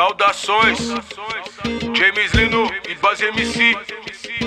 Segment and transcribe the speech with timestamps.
[0.00, 0.78] Saudações,
[1.94, 3.76] James Lino e Base MC.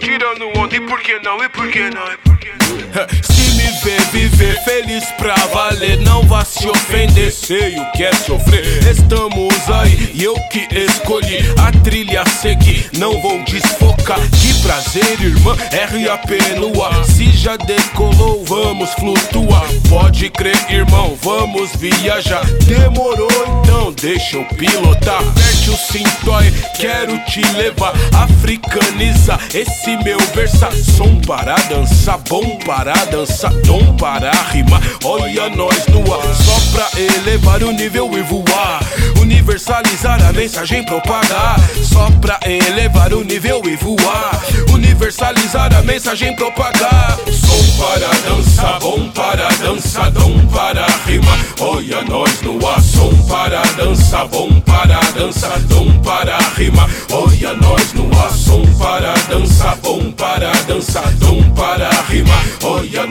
[0.00, 1.36] Tirando onda, e por que não?
[1.44, 2.10] E por que não?
[2.10, 2.64] E por que não?
[3.22, 7.30] Se me ver viver feliz pra valer, não vá se ofender.
[7.30, 8.64] Sei o que é sofrer.
[8.88, 12.88] Estamos aí e eu que escolhi a trilha a seguir.
[12.98, 14.20] Não vou desfocar.
[14.30, 15.54] Que prazer, irmã.
[15.54, 17.04] RAP no ar.
[17.04, 19.66] Se já decolou, vamos flutuar.
[19.88, 22.44] Pode crer, irmão, vamos viajar.
[22.64, 23.28] Demorou
[23.62, 25.20] então, deixa eu pilotar.
[25.20, 27.92] Aperte o cinto aí, quero te levar.
[28.14, 30.70] Africaniza esse meu versa.
[30.72, 34.80] Som para dançar, bom para dançar, dom para rimar.
[35.04, 38.80] Olha nós no ar, só pra elevar o nível e voar.
[39.24, 41.56] Universalizar a mensagem, propagar.
[41.82, 44.38] Só pra elevar o nível e voar.
[44.70, 47.18] Universalizar a mensagem, propagar.
[47.32, 51.38] Som para dançar, bom para dançar, dom para rimar.
[51.58, 56.90] Olha nós no ar, som para dançar, bom para dançar, dom para rimar.
[57.10, 62.44] Olha nós no ar, som para dançar, bom para dançar, dom para rimar.
[62.62, 63.03] Olha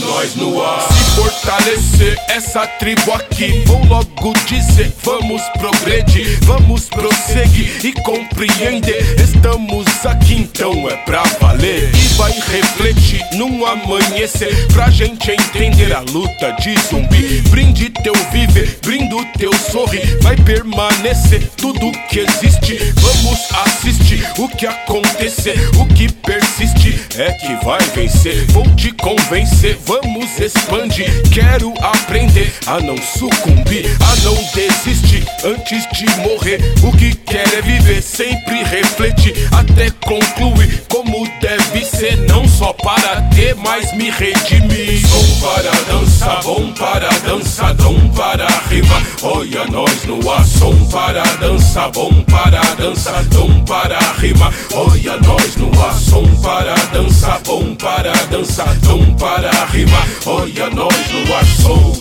[0.00, 0.80] Nós no ar.
[0.80, 9.20] Se fortalecer essa tribo aqui, vou logo dizer: vamos progredir, vamos prosseguir e compreender.
[9.20, 11.94] Estamos aqui, então é pra valer.
[11.94, 17.40] E vai refletir num amanhecer pra gente entender a luta de zumbi.
[17.50, 20.18] Brinde teu viver, brindo teu sorrir.
[20.22, 22.78] Vai permanecer tudo que existe.
[22.96, 28.44] Vamos assistir o que acontecer, o que persiste é que vai vencer.
[28.46, 31.10] Vou te convencer, vamos expandir.
[31.32, 36.60] Quero aprender a não sucumbir, a não desistir antes de morrer.
[36.82, 42.16] O que quer é viver, sempre refletir até concluir como deve ser.
[42.28, 45.00] Não só para ter, mas me redimir.
[45.06, 49.02] Som para dançar, bom para dançar, dom para rimar.
[49.22, 54.52] Olha nós no ar, som para dançar, bom para dançar, dom para rimar.
[54.72, 60.06] Olha nós no ar, som para dança, bom para dançar, bom dom para rimar.
[60.06, 60.06] rima.
[60.26, 61.92] Olha nós no ar, som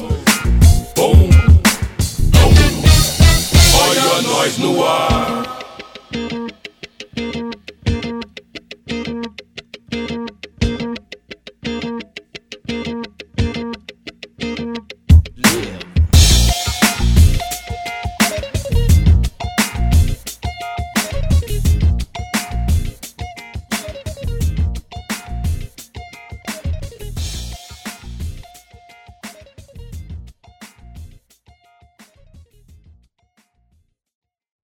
[0.95, 1.29] bom,
[2.31, 2.53] bom.
[3.89, 5.22] Olha nós no ar.